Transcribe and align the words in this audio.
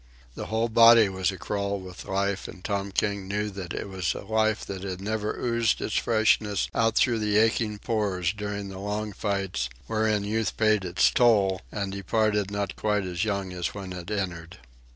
The 0.33 0.47
whole 0.47 0.67
body 0.67 1.09
was 1.09 1.29
a 1.29 1.37
crawl 1.37 1.79
with 1.79 2.05
life, 2.05 2.47
and 2.47 2.63
Tom 2.65 2.91
King 2.91 3.27
knew 3.27 3.51
that 3.51 3.71
it 3.71 3.87
was 3.87 4.15
a 4.15 4.21
life 4.25 4.65
that 4.65 4.81
had 4.81 4.99
never 4.99 5.35
oozed 5.39 5.79
its 5.79 5.95
freshness 5.95 6.67
out 6.73 6.95
through 6.95 7.19
the 7.19 7.37
aching 7.37 7.77
pores 7.77 8.33
during 8.33 8.69
the 8.69 8.79
long 8.79 9.13
fights 9.13 9.69
wherein 9.85 10.23
Youth 10.23 10.57
paid 10.57 10.85
its 10.85 11.11
toll 11.11 11.61
and 11.71 11.91
departed 11.91 12.49
not 12.49 12.75
quite 12.75 13.03
so 13.03 13.09
young 13.11 13.53
as 13.53 13.75
when 13.75 13.93
it 13.93 14.09
entered. 14.09 14.57